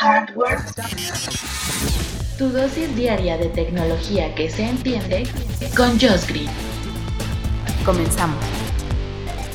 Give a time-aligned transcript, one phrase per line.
[0.00, 0.60] Hardware
[2.38, 5.26] Tu dosis diaria de tecnología que se entiende
[5.76, 6.48] con Josh Green.
[7.84, 8.38] Comenzamos.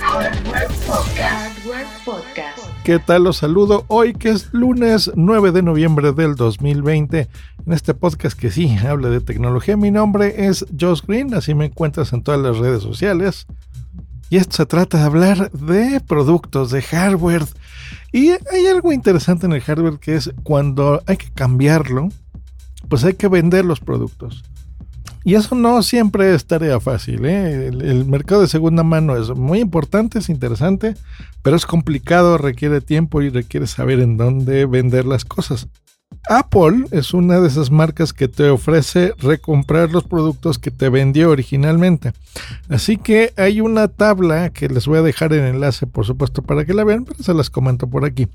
[0.02, 1.20] Hardware Podcast.
[1.22, 2.60] Hardware Podcast.
[2.84, 3.24] ¿Qué tal?
[3.24, 7.30] Los saludo hoy que es lunes 9 de noviembre del 2020
[7.66, 9.78] en este podcast que sí habla de tecnología.
[9.78, 13.48] Mi nombre es Josh Green, así me encuentras en todas las redes sociales.
[14.34, 17.46] Y esto se trata de hablar de productos, de hardware.
[18.12, 22.10] Y hay algo interesante en el hardware que es cuando hay que cambiarlo,
[22.90, 24.44] pues hay que vender los productos.
[25.24, 27.26] Y eso no siempre es tarea fácil.
[27.26, 27.68] ¿eh?
[27.68, 30.96] El, el, mercado de segunda mano es muy importante, es interesante,
[31.44, 35.68] pero es complicado, requiere tiempo y requiere saber en dónde vender las cosas.
[36.30, 41.30] Apple es una de esas marcas que te ofrece recomprar los productos que te vendió
[41.30, 42.14] originalmente.
[42.70, 46.66] Así que hay una tabla que les voy a dejar el enlace, por supuesto, para
[46.66, 48.28] que la vean, pero se las comento por aquí.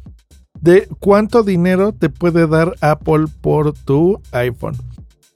[0.60, 4.76] De cuánto dinero te puede dar Apple por tu iPhone.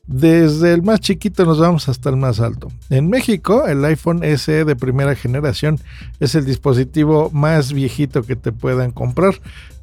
[0.06, 2.68] Desde el más chiquito nos vamos hasta el más alto.
[2.90, 5.78] En México, el iPhone SE de primera generación
[6.18, 9.34] es el dispositivo más viejito que te puedan comprar.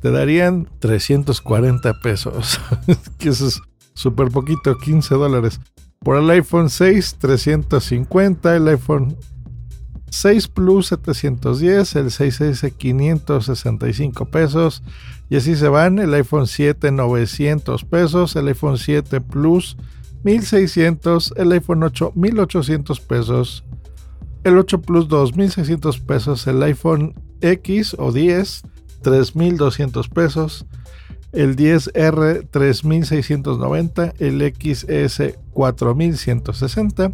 [0.02, 2.59] Te darían 340 pesos,
[3.17, 3.61] que eso es
[3.93, 5.61] súper poquito, 15 dólares.
[5.99, 9.17] Por el iPhone 6, 350, el iPhone
[10.09, 14.83] 6 Plus 710, el 6S 565 pesos
[15.30, 19.77] y así se van, el iPhone 7 900 pesos, el iPhone 7 Plus
[20.23, 23.63] 1600, el iPhone 8 1800 pesos,
[24.43, 28.63] el 8 Plus 2600 pesos, el iPhone X o 10
[29.01, 30.65] 3200 pesos,
[31.31, 37.11] el 10R 3690, el XS 4160,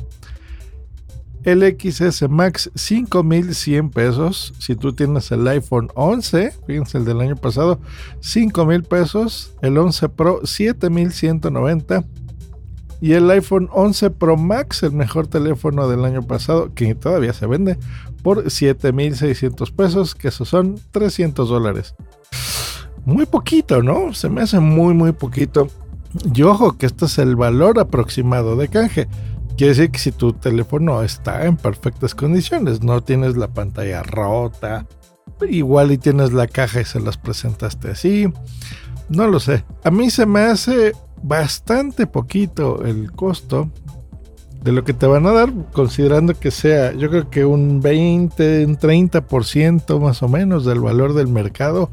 [1.44, 4.54] el XS Max 5100 pesos.
[4.58, 7.80] Si tú tienes el iPhone 11, fíjense el del año pasado,
[8.22, 12.04] 5000 pesos, el 11 Pro 7190
[13.06, 17.46] y el iPhone 11 Pro Max, el mejor teléfono del año pasado, que todavía se
[17.46, 17.78] vende,
[18.24, 21.94] por 7,600 pesos, que esos son 300 dólares.
[23.06, 24.12] Muy poquito, ¿no?
[24.16, 25.68] Se me hace muy, muy poquito.
[26.34, 29.08] Y ojo, que este es el valor aproximado de canje.
[29.56, 34.88] Quiere decir que si tu teléfono está en perfectas condiciones, no tienes la pantalla rota,
[35.48, 38.34] igual y tienes la caja y se las presentaste así.
[39.10, 39.64] No lo sé.
[39.84, 43.70] A mí se me hace bastante poquito el costo
[44.66, 48.66] de lo que te van a dar, considerando que sea, yo creo que un 20,
[48.66, 51.92] un 30% más o menos del valor del mercado.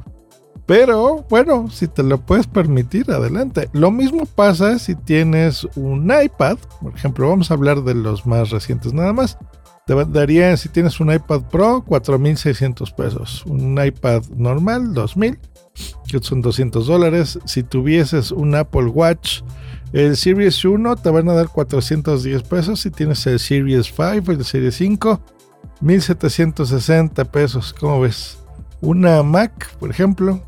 [0.64, 3.68] Pero bueno, si te lo puedes permitir, adelante.
[3.72, 8.48] Lo mismo pasa si tienes un iPad, por ejemplo, vamos a hablar de los más
[8.48, 9.36] recientes nada más.
[9.94, 13.44] Te daría, si tienes un iPad Pro, 4.600 pesos.
[13.46, 15.38] Un iPad normal, 2.000
[16.06, 17.38] que son 200 dólares.
[17.44, 19.40] Si tuvieses un Apple Watch,
[19.92, 22.80] el Series 1 te van a dar 410 pesos.
[22.80, 25.20] Si tienes el Series 5 o el Series 5,
[25.80, 27.74] 1760 pesos.
[27.78, 28.38] ¿Cómo ves?
[28.80, 30.42] Una Mac, por ejemplo,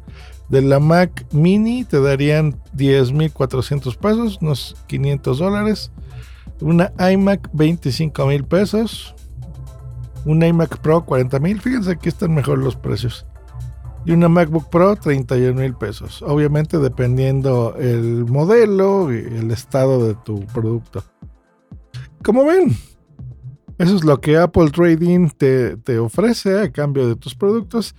[0.49, 5.91] de la Mac Mini te darían 10.400 pesos, unos 500 dólares.
[6.61, 9.14] Una iMac, 25 mil pesos.
[10.25, 11.61] Un iMac Pro, 40 mil.
[11.61, 13.27] Fíjense, aquí están mejor los precios
[14.05, 16.23] y una MacBook Pro 31 mil pesos.
[16.23, 21.03] Obviamente dependiendo el modelo y el estado de tu producto.
[22.23, 22.77] Como ven,
[23.79, 27.95] eso es lo que Apple Trading te, te, ofrece a cambio de tus productos.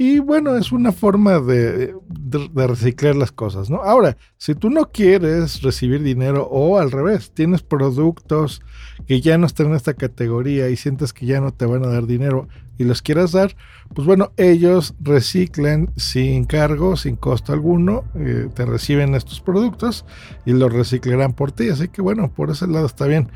[0.00, 3.82] Y bueno, es una forma de, de, reciclar las cosas, ¿no?
[3.82, 8.62] Ahora, si tú no quieres recibir dinero o al revés, tienes productos
[9.08, 11.88] que ya no están en esta categoría y sientes que ya no te van a
[11.88, 12.46] dar dinero
[12.78, 13.56] y los quieras dar,
[13.92, 20.04] pues bueno, ellos reciclan sin cargo, sin costo alguno, eh, te reciben estos productos
[20.46, 21.70] y los reciclarán por ti.
[21.70, 23.30] Así que bueno, por ese lado está bien.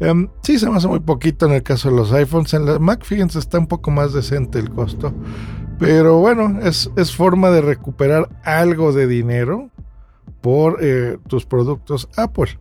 [0.00, 2.54] Um, sí, se me hace muy poquito en el caso de los iPhones.
[2.54, 5.14] En la Mac, fíjense, está un poco más decente el costo.
[5.78, 9.70] Pero bueno, es, es forma de recuperar algo de dinero
[10.40, 12.58] por eh, tus productos Apple.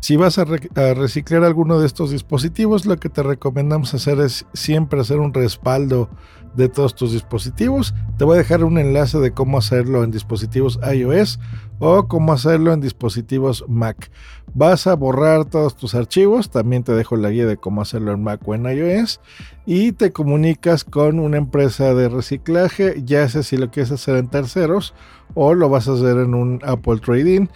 [0.00, 4.20] Si vas a, re a, reciclar alguno de estos dispositivos, lo que te recomendamos hacer
[4.20, 6.08] es siempre hacer un respaldo
[6.54, 7.94] de todos tus dispositivos.
[8.16, 11.38] Te voy a dejar un enlace de cómo hacerlo en dispositivos iOS
[11.78, 14.10] o cómo hacerlo en dispositivos Mac.
[14.54, 18.22] Vas a borrar todos tus archivos, también te dejo la guía de cómo hacerlo en
[18.22, 19.20] Mac o en iOS
[19.66, 24.28] y te comunicas con una empresa de reciclaje, ya sea si lo quieres hacer en
[24.28, 24.94] terceros
[25.34, 27.46] o lo vas a hacer en un Apple Trading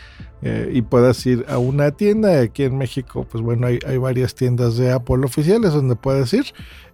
[0.43, 2.41] eh, y puedas ir a una tienda.
[2.41, 6.45] Aquí en México, pues bueno, hay, hay varias tiendas de Apple oficiales donde puedes ir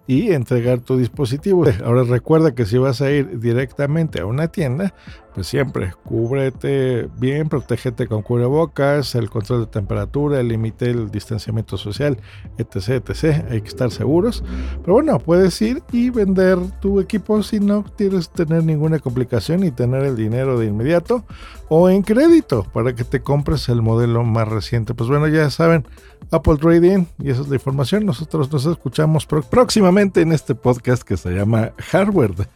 [0.07, 1.65] y entregar tu dispositivo.
[1.85, 4.93] Ahora recuerda que si vas a ir directamente a una tienda,
[5.35, 11.77] pues siempre cúbrete bien, protégete con cubrebocas, el control de temperatura, el límite, el distanciamiento
[11.77, 12.17] social,
[12.57, 13.45] etc, etc.
[13.49, 14.43] Hay que estar seguros.
[14.81, 19.71] Pero bueno, puedes ir y vender tu equipo si no quieres tener ninguna complicación y
[19.71, 21.23] tener el dinero de inmediato
[21.69, 24.93] o en crédito para que te compres el modelo más reciente.
[24.93, 25.85] Pues bueno, ya saben,
[26.31, 28.05] Apple Trading y esa es la información.
[28.05, 32.47] Nosotros nos escuchamos próximamente en este podcast que se llama Hardware.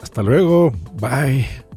[0.00, 1.73] Hasta luego, bye.